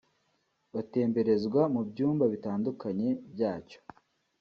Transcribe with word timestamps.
batemberezwa 0.73 1.61
mu 1.73 1.81
byumba 1.89 2.25
bitandukanye 2.33 3.07
byacyo 3.33 3.79